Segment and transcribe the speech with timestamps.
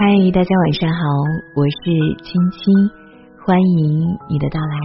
[0.00, 1.02] 嗨，大家晚上好，
[1.56, 1.90] 我是
[2.22, 2.70] 青青，
[3.44, 3.98] 欢迎
[4.30, 4.76] 你的到来。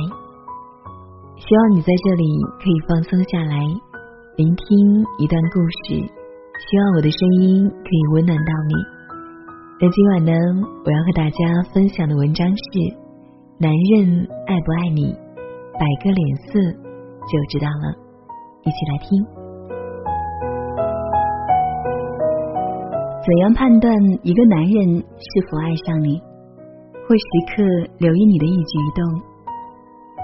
[1.38, 2.26] 希望你在这里
[2.58, 3.62] 可以放松下来，
[4.38, 4.65] 聆听
[5.20, 6.01] 一段故事。
[6.01, 8.73] 希望我的声音可以温暖到你。
[9.81, 10.33] 那今晚呢，
[10.83, 12.64] 我要和大家分享的文章是：
[13.59, 15.14] 男人爱不爱你，
[15.77, 16.59] 摆个脸色
[17.30, 17.94] 就知道了。
[18.64, 19.42] 一起来听。
[23.23, 26.20] 怎样判断一个男人是否爱上你？
[27.08, 27.63] 会时刻
[27.98, 28.99] 留意你的一举一动，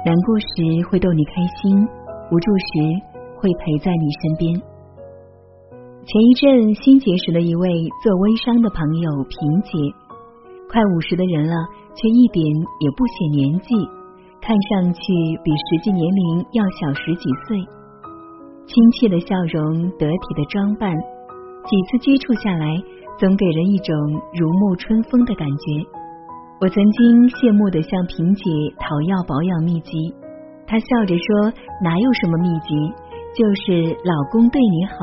[0.06, 1.80] 难过时会逗你开心，
[2.28, 2.68] 无助时
[3.40, 4.52] 会陪在你身边。
[6.04, 9.72] 前一阵新结识了一位做微商的朋友萍姐，
[10.68, 11.56] 快五十的人了，
[11.96, 12.44] 却一点
[12.84, 13.76] 也不显年纪，
[14.42, 15.00] 看上去
[15.42, 17.64] 比实际年龄要小十几岁。
[18.68, 20.92] 亲切的笑容，得体的装扮。
[21.70, 22.66] 几次接触下来，
[23.20, 23.94] 总给人一种
[24.34, 25.86] 如沐春风的感觉。
[26.58, 28.42] 我曾经羡慕的向萍姐
[28.82, 29.94] 讨要保养秘籍，
[30.66, 31.54] 她笑着说
[31.86, 32.74] ：“哪有什么秘籍，
[33.38, 34.98] 就是老公对你好，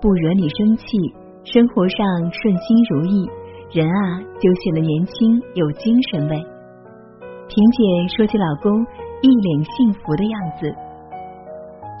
[0.00, 0.96] 不惹你生气，
[1.44, 2.00] 生活上
[2.32, 3.28] 顺心如意，
[3.76, 4.00] 人啊
[4.40, 6.40] 就显得年轻有精神呗。”
[7.44, 7.78] 萍姐
[8.16, 8.72] 说起老公，
[9.20, 10.72] 一脸幸福的样子。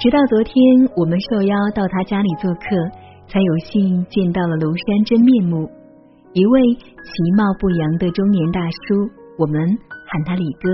[0.00, 0.56] 直到昨天，
[0.96, 3.04] 我们受邀到她家里做客。
[3.28, 5.66] 才有幸见到了庐山真面目，
[6.32, 9.58] 一位其貌不扬的中年大叔，我们
[10.06, 10.70] 喊他李哥。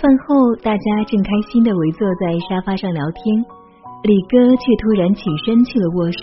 [0.00, 3.22] 饭后，大家正开心的围坐在沙发上聊天，
[4.02, 6.18] 李哥却突然起身去了卧室。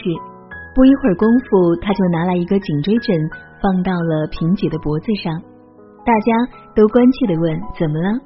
[0.73, 3.15] 不一会儿功夫，他就拿来一个颈椎枕，
[3.61, 5.31] 放到了萍姐的脖子上。
[6.03, 6.31] 大家
[6.75, 8.19] 都关切的问：“怎么了？”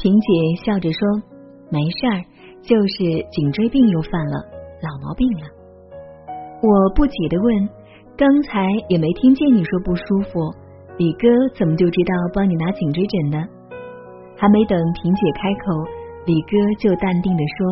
[0.00, 0.26] 萍姐
[0.64, 1.00] 笑着说
[1.70, 2.16] ：“没事儿，
[2.62, 4.40] 就是颈椎病又犯了，
[4.80, 5.46] 老毛病了。”
[6.62, 7.68] 我不解的问
[8.18, 10.38] ：“刚才也没听见你说不舒服，
[10.98, 13.38] 李哥怎么就知道帮你拿颈椎枕呢？”
[14.36, 15.72] 还没等萍姐开口，
[16.26, 17.66] 李哥就淡定的说：“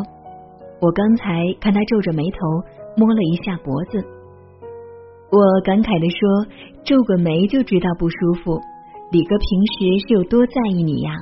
[0.81, 2.39] 我刚才看他皱着眉头
[2.97, 4.03] 摸了一下脖子。”
[5.31, 6.49] 我感慨的说
[6.83, 8.59] ：“皱个眉就知道不舒服，
[9.13, 11.13] 李哥平时是有多在意你呀？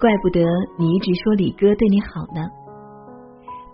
[0.00, 0.40] 怪不得
[0.78, 2.40] 你一直说李哥对你好呢。”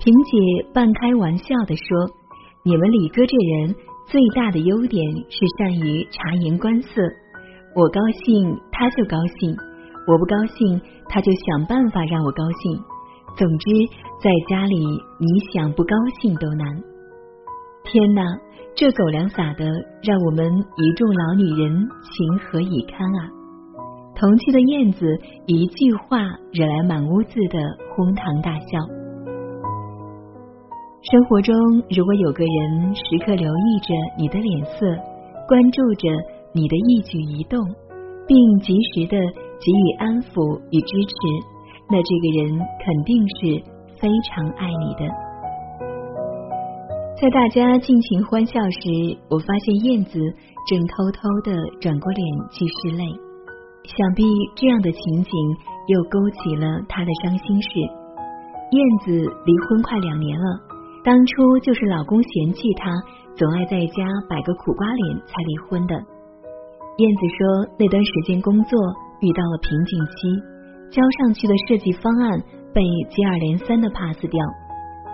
[0.03, 2.19] 萍姐半开玩笑的说。
[2.69, 3.75] 你们李哥这人
[4.05, 7.01] 最大的优点是善于察言观色，
[7.75, 9.57] 我高兴他就高兴，
[10.07, 12.79] 我不高兴他就想办法让我高兴。
[13.39, 13.71] 总之，
[14.23, 14.77] 在家里
[15.19, 16.69] 你想不高兴都难。
[17.85, 18.23] 天哪，
[18.77, 19.65] 这狗粮撒的
[20.03, 23.31] 让我们一众老女人情何以堪啊！
[24.15, 25.07] 同去的燕子
[25.47, 26.19] 一句话
[26.53, 27.59] 惹来满屋子的
[27.97, 28.98] 哄堂大笑。
[31.11, 31.57] 生活中，
[31.89, 34.85] 如果有个人时刻留意着你的脸色，
[35.49, 36.07] 关注着
[36.53, 37.59] 你的一举一动，
[38.27, 41.17] 并及时的给予安抚与支持，
[41.89, 43.57] 那这个人肯定是
[43.97, 45.09] 非常爱你的。
[47.17, 50.21] 在大家尽情欢笑时，我发现燕子
[50.69, 52.21] 正偷偷的转过脸
[52.53, 53.09] 去拭泪，
[53.89, 55.33] 想必这样的情景
[55.89, 57.81] 又勾起了他的伤心事。
[58.77, 60.68] 燕子离婚快两年了。
[61.05, 62.91] 当初就是老公嫌弃她，
[63.37, 65.95] 总爱在家摆个苦瓜脸才离婚的。
[66.99, 68.79] 燕子说，那段时间工作
[69.21, 72.41] 遇到了瓶颈期，交上去的设计方案
[72.75, 74.45] 被接二连三的 pass 掉，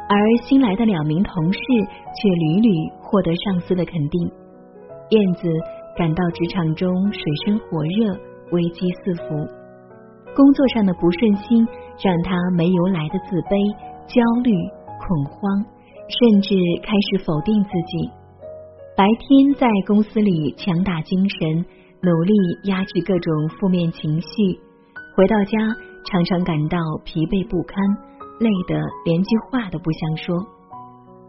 [0.08, 2.70] 而新来的两名同事却屡屡
[3.02, 4.32] 获得上司的肯定。
[5.10, 5.46] 燕子
[5.96, 8.16] 感到职场中水深火热，
[8.50, 9.46] 危机四伏，
[10.34, 11.68] 工作上的不顺心
[12.02, 13.54] 让她没由来的自卑、
[14.08, 14.50] 焦虑、
[15.06, 15.64] 恐慌。
[16.06, 18.10] 甚至开始否定自己。
[18.94, 21.64] 白天在公司里强打精神，
[22.02, 22.34] 努力
[22.64, 24.28] 压制各种负面情绪，
[25.16, 25.58] 回到家
[26.04, 26.76] 常常感到
[27.06, 27.80] 疲惫不堪，
[28.38, 28.76] 累得
[29.06, 30.36] 连句话都不想说。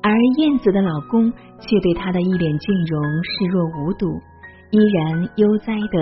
[0.04, 4.12] 而燕子的老公却对她的一脸倦容视若无睹，
[4.72, 5.96] 依然悠哉的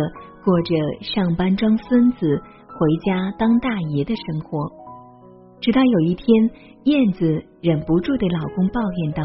[0.44, 0.74] 过着
[1.14, 2.42] 上班装孙子，
[2.74, 4.83] 回家当大爷的生活。
[5.64, 6.28] 直到有一天，
[6.84, 9.24] 燕子忍不住对老公抱怨道：“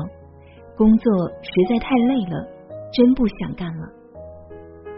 [0.78, 2.46] 工作实在太累了，
[2.92, 3.88] 真不想干了。”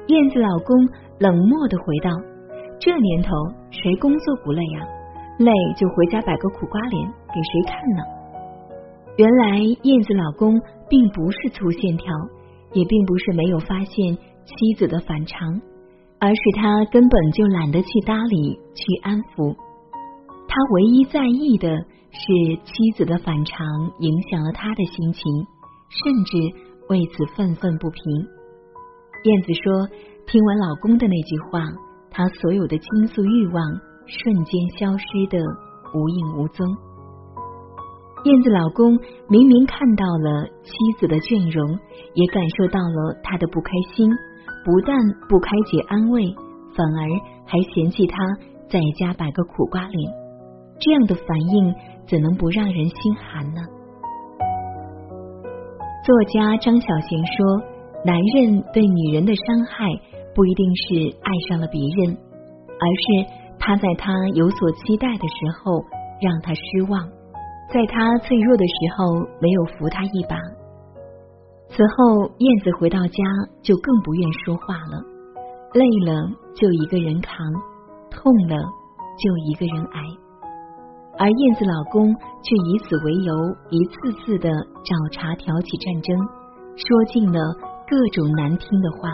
[0.09, 0.77] 燕子老公
[1.19, 2.11] 冷漠的回道
[2.79, 3.31] ：“这年头
[3.71, 4.85] 谁工作不累啊？
[5.39, 8.05] 累就回家摆个苦瓜脸给谁看呢？”
[9.17, 10.61] 原来燕子老公
[10.91, 12.13] 并不是粗线条，
[12.75, 14.15] 也并不是没有发现
[14.45, 15.59] 妻子的反常，
[16.19, 19.57] 而是他根本就懒得去搭理、去安抚。
[20.51, 21.69] 他唯一在意的
[22.11, 23.57] 是妻子的反常
[24.01, 25.23] 影响了他的心情，
[25.89, 26.39] 甚至
[26.89, 28.03] 为此愤愤不平。
[29.23, 29.87] 燕子说
[30.27, 31.63] ：“听完老公的那句话，
[32.11, 33.63] 她所有的倾诉欲望
[34.07, 35.39] 瞬间消失的
[35.95, 36.67] 无影无踪。”
[38.27, 38.99] 燕子老公
[39.29, 41.79] 明明看到了妻子的倦容，
[42.15, 44.11] 也感受到了她的不开心，
[44.65, 44.99] 不但
[45.29, 46.35] 不开解安慰，
[46.75, 47.07] 反而
[47.47, 48.19] 还嫌弃她
[48.69, 50.20] 在家摆个苦瓜脸。
[50.81, 51.75] 这样的反应
[52.09, 53.61] 怎能不让人心寒呢？
[56.03, 57.63] 作家张小娴说
[58.05, 59.87] ：“男人对女人的伤害，
[60.35, 62.17] 不一定是爱上了别人，
[62.81, 63.29] 而是
[63.59, 65.85] 他在他有所期待的时候
[66.21, 67.07] 让他失望。”
[67.71, 70.35] 在他脆弱的时候，没有扶他一把。
[71.69, 73.23] 此后，燕子回到家
[73.63, 74.99] 就更不愿说话了。
[75.75, 77.37] 累了就一个人扛，
[78.11, 78.57] 痛了
[79.23, 80.03] 就一个人挨。
[81.19, 83.35] 而燕子老公却以此为由，
[83.71, 84.49] 一次次的
[84.85, 86.17] 找茬挑起战争，
[86.77, 87.39] 说尽了
[87.89, 89.11] 各种难听的话。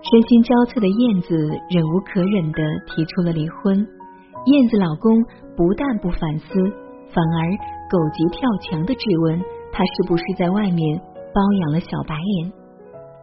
[0.00, 1.34] 身心交瘁的燕子
[1.68, 3.74] 忍无可忍的提出了离婚。
[4.46, 5.10] 燕子老公
[5.56, 6.46] 不但不反思。
[7.10, 7.40] 反而
[7.88, 9.40] 狗急跳墙的质问
[9.72, 11.00] 他是不是在外面
[11.34, 12.52] 包养了小白脸。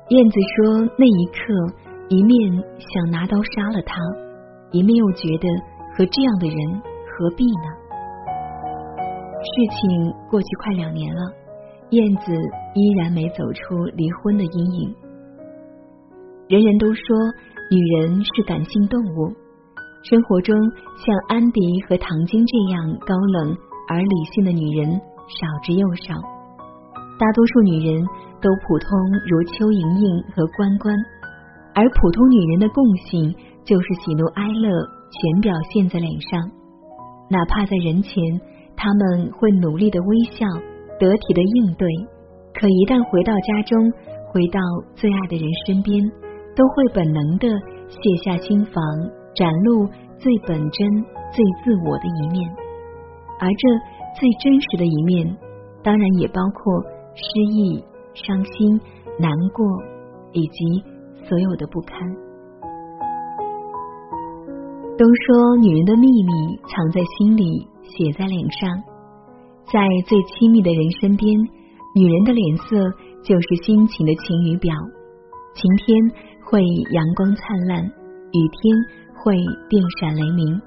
[0.09, 1.39] 燕子说那一刻，
[2.09, 3.95] 一面想拿刀杀了他，
[4.71, 5.47] 一面又觉得
[5.95, 6.57] 和这样的人
[7.17, 7.67] 何必呢？
[9.39, 11.21] 事情过去快两年了，
[11.91, 12.33] 燕子
[12.73, 14.95] 依然没走出离婚的阴影。
[16.47, 17.01] 人人都说
[17.71, 19.33] 女人是感性动物，
[20.03, 20.55] 生活中
[20.97, 23.55] 像安迪和唐晶这样高冷。
[23.87, 24.89] 而理性的女人
[25.29, 26.15] 少之又少，
[27.19, 28.03] 大多数女人
[28.41, 28.89] 都普通
[29.29, 30.95] 如邱莹莹和关关，
[31.75, 33.31] 而普通女人的共性
[33.63, 34.69] 就是喜怒哀乐
[35.11, 36.49] 全表现在脸上，
[37.29, 38.21] 哪怕在人前，
[38.75, 40.45] 他们会努力的微笑，
[40.99, 41.89] 得体的应对，
[42.53, 43.91] 可一旦回到家中，
[44.31, 44.59] 回到
[44.93, 45.99] 最爱的人身边，
[46.55, 47.47] 都会本能的
[47.89, 48.83] 卸下心防，
[49.33, 49.87] 展露
[50.17, 52.49] 最本真、最自我的一面。
[53.39, 53.63] 而这
[54.19, 55.35] 最真实的一面，
[55.83, 56.83] 当然也包括
[57.15, 57.83] 失意、
[58.13, 58.79] 伤心、
[59.19, 59.65] 难过，
[60.31, 60.83] 以及
[61.27, 61.97] 所有的不堪。
[64.97, 66.31] 都说女人的秘密
[66.67, 68.69] 藏在心里，写在脸上。
[69.71, 71.37] 在最亲密的人身边，
[71.95, 72.77] 女人的脸色
[73.23, 74.73] 就是心情的晴雨表。
[75.53, 76.11] 晴天
[76.45, 76.61] 会
[76.91, 78.75] 阳光灿烂，雨天
[79.23, 79.35] 会
[79.69, 80.61] 电闪雷鸣。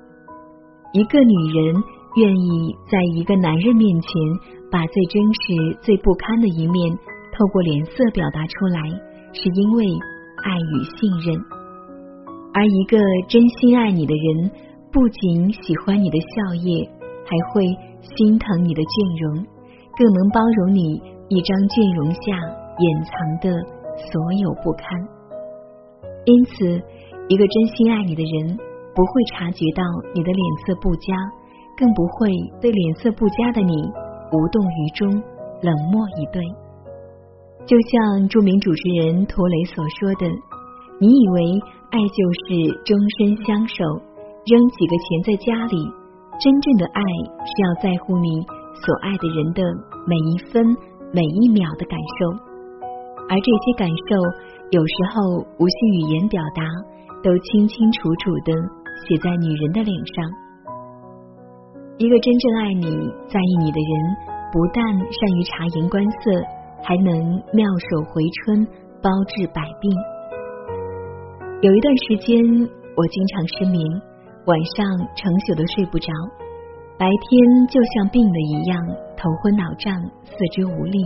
[0.92, 1.82] 一个女人。
[2.16, 4.10] 愿意在一个男人面前
[4.72, 6.90] 把最真实、最不堪的一面
[7.36, 8.80] 透过脸色表达出来，
[9.32, 9.84] 是因为
[10.42, 11.38] 爱与信任。
[12.54, 12.98] 而一个
[13.28, 14.50] 真心爱你的人，
[14.90, 16.26] 不仅喜欢你的笑
[16.62, 16.88] 靥，
[17.24, 17.66] 还会
[18.00, 19.46] 心疼你的倦容，
[19.96, 22.20] 更能包容你一张倦容下
[22.78, 23.52] 掩藏的
[23.96, 24.86] 所有不堪。
[26.24, 26.82] 因此，
[27.28, 28.56] 一个真心爱你的人，
[28.94, 29.82] 不会察觉到
[30.14, 31.14] 你的脸色不佳。
[31.78, 32.28] 更不会
[32.60, 33.72] 对脸色不佳的你
[34.32, 35.08] 无动于衷、
[35.62, 36.42] 冷漠以对。
[37.66, 40.26] 就像著名主持人涂磊所说的
[40.98, 43.80] ：“你以为爱就是终身相守，
[44.44, 45.76] 扔几个钱在家里？
[46.38, 48.44] 真正的爱是要在乎你
[48.76, 49.62] 所爱的人的
[50.06, 50.62] 每一分
[51.12, 52.28] 每一秒的感受，
[53.28, 54.04] 而这些感受
[54.70, 56.62] 有时候无需语言表达，
[57.24, 58.52] 都清清楚楚的
[59.08, 60.28] 写在女人的脸上。”
[61.96, 62.84] 一个真正爱你、
[63.32, 63.92] 在意你的人，
[64.52, 66.30] 不但善于察言观色，
[66.84, 67.16] 还能
[67.56, 68.62] 妙手回春、
[69.00, 69.90] 包治百病。
[71.60, 72.38] 有一段时间，
[72.94, 73.82] 我经常失眠，
[74.46, 74.86] 晚上
[75.16, 76.06] 成宿都睡不着，
[76.96, 78.78] 白天就像病了一样，
[79.16, 81.02] 头昏脑胀、四肢无力。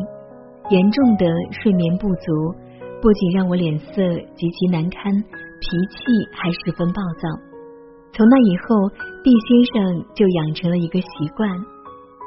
[0.68, 2.52] 严重的睡眠不足，
[3.00, 3.94] 不仅让我脸色
[4.36, 6.04] 极其难堪，脾气
[6.36, 7.32] 还十分暴躁。
[8.12, 8.92] 从那以后，
[9.24, 11.48] 毕先生就养成了一个习惯：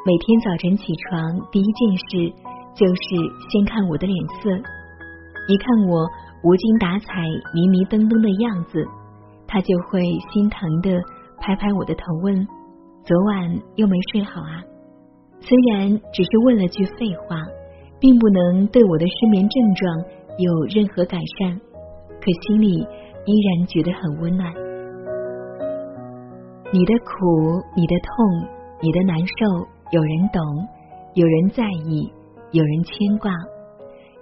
[0.02, 2.34] 每天早晨起床，第一件事
[2.74, 3.04] 就是
[3.54, 4.50] 先看我的脸色。
[5.48, 6.10] 一看我
[6.46, 7.08] 无精打采、
[7.56, 8.86] 迷迷瞪瞪的样子，
[9.48, 10.00] 他就会
[10.32, 11.02] 心疼的
[11.40, 12.48] 拍拍我的头，问
[13.04, 14.62] ：“昨晚又没睡好啊？”
[15.42, 17.36] 虽然只是问了句废话，
[18.00, 20.06] 并不能对我的失眠症状
[20.38, 21.60] 有任何改善，
[22.22, 22.78] 可心里
[23.26, 24.54] 依然觉得很温暖。
[26.72, 28.48] 你的苦，你的痛，
[28.82, 30.42] 你的难受，有人懂，
[31.16, 32.14] 有人在意，
[32.52, 33.32] 有人牵挂，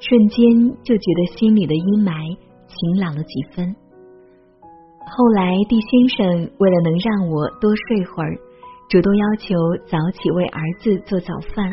[0.04, 0.38] 瞬间
[0.84, 2.36] 就觉得心里的阴霾
[2.68, 3.74] 晴朗了几分。
[5.16, 8.36] 后来，地先生为了能让我多睡会儿，
[8.90, 9.56] 主动要求
[9.88, 11.72] 早起为儿子做早饭。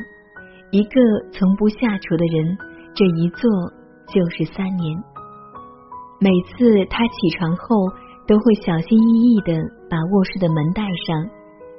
[0.70, 1.00] 一个
[1.32, 2.56] 从不下厨的人，
[2.94, 3.50] 这一做
[4.06, 4.94] 就是三年。
[6.20, 7.74] 每次他起床后，
[8.28, 9.58] 都会小心翼翼的
[9.90, 11.26] 把卧室的门带上，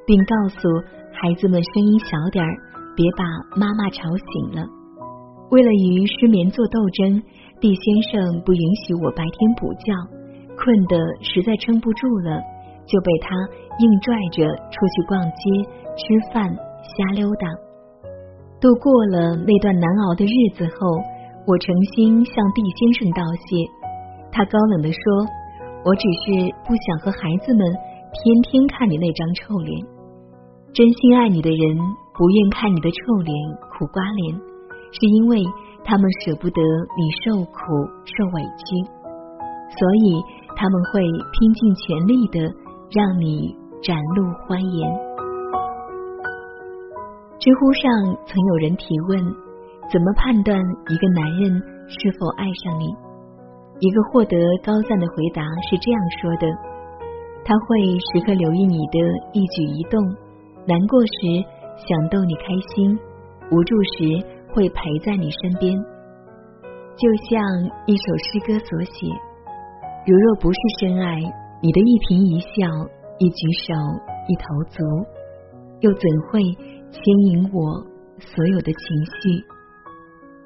[0.05, 0.67] 并告诉
[1.15, 2.51] 孩子们声音小点儿，
[2.91, 3.24] 别把
[3.55, 4.67] 妈妈吵醒了。
[5.51, 7.22] 为了与失眠做斗争，
[7.60, 9.91] 毕先生不允许我白天补觉，
[10.55, 12.39] 困得实在撑不住了，
[12.88, 13.36] 就被他
[13.84, 15.43] 硬拽着出去逛街、
[16.00, 17.51] 吃饭、瞎溜达。
[18.62, 20.88] 度过了那段难熬的日子后，
[21.46, 23.67] 我诚心向毕先生道谢。
[24.31, 25.01] 他高冷地说
[25.84, 29.86] ：“我只是不想和孩子们天天看你那张臭脸。
[30.72, 31.75] 真心爱你的人
[32.15, 33.36] 不愿看你的臭脸、
[33.75, 34.39] 苦瓜脸，
[34.91, 35.43] 是因为
[35.83, 37.51] 他们舍不得你受苦
[38.05, 38.83] 受委屈，
[39.77, 40.21] 所以
[40.55, 42.39] 他们会拼尽全力的
[42.91, 44.91] 让你展露欢颜。”
[47.39, 47.89] 知乎上
[48.27, 49.17] 曾有人提问
[49.89, 51.51] ：“怎么判断一个男人
[51.88, 52.86] 是否爱上你？”
[53.81, 56.45] 一个获得高赞的回答是这样说的：
[57.43, 59.00] 他会时刻留意你的
[59.33, 60.00] 一举一动，
[60.67, 61.41] 难过时
[61.77, 62.95] 想逗你开心，
[63.50, 65.75] 无助时会陪在你身边。
[66.96, 67.41] 就像
[67.88, 69.08] 一首诗歌所写：
[70.05, 71.20] 如若不是深爱，
[71.62, 72.67] 你的一颦一笑、
[73.20, 73.74] 一举手、
[74.27, 74.84] 一投足，
[75.79, 76.41] 又怎会
[76.91, 77.84] 牵引我
[78.20, 79.43] 所有的情绪？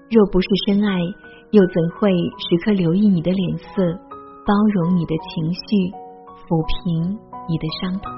[0.10, 1.00] 若不是深爱。
[1.52, 3.94] 又怎会时刻留意你的脸色，
[4.44, 5.94] 包容你的情绪，
[6.44, 7.16] 抚平
[7.48, 8.12] 你的伤痛？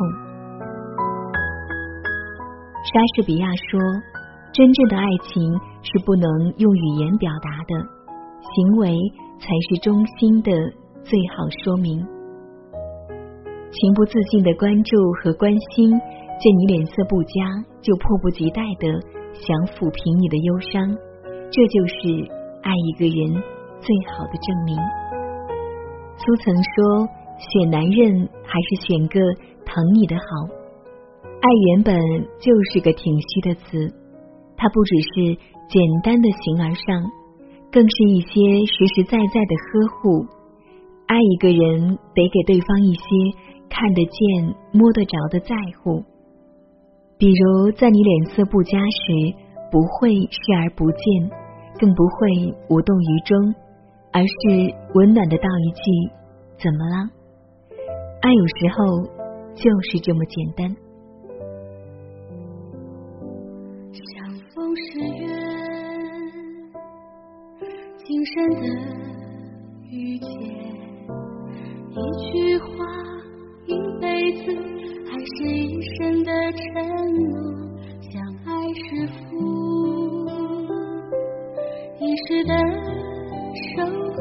[2.81, 3.77] 莎士比亚说
[4.55, 5.53] ：“真正的爱情
[5.87, 6.27] 是不能
[6.57, 7.73] 用语言表达的，
[8.43, 8.91] 行为
[9.39, 10.51] 才是中心的
[11.03, 12.03] 最好说明。”
[13.71, 17.31] 情不自禁的关注和关心，见你脸色不佳，
[17.81, 18.87] 就迫不及待的
[19.33, 20.97] 想抚平你的忧伤，
[21.51, 22.37] 这就是。
[22.63, 23.41] 爱一个人
[23.79, 24.75] 最好的证明。
[26.17, 27.07] 苏曾说
[27.39, 29.21] ：“选男人还是选个
[29.63, 30.23] 疼你的好。”
[31.39, 31.95] 爱原本
[32.41, 33.87] 就是个挺虚的词，
[34.57, 35.37] 它不只是
[35.69, 37.11] 简单的形而上，
[37.71, 40.25] 更是一些实实在在的呵护。
[41.07, 43.01] 爱一个人得给对方一些
[43.69, 46.03] 看得见、摸得着的在乎，
[47.17, 49.35] 比如在你脸色不佳时，
[49.71, 50.97] 不会视而不见。
[51.79, 53.37] 更不会无动于衷，
[54.11, 56.11] 而是温暖的道一句
[56.57, 57.07] ：“怎么了？”
[58.19, 59.03] 爱有时候
[59.53, 60.75] 就是这么简单。
[63.93, 64.97] 相逢是
[68.27, 68.61] 生的
[69.89, 70.27] 遇见，
[71.91, 71.95] 一
[72.31, 72.67] 句话，
[73.65, 73.69] 一
[74.01, 74.43] 辈子，
[75.05, 76.63] 还是一生的承
[77.13, 77.23] 诺。
[78.01, 78.11] 相
[78.45, 79.15] 爱是福。
[81.99, 82.51] 一世的
[83.75, 84.17] 守候，